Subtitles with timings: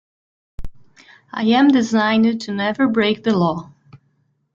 [1.31, 3.71] I am designed to never break the law.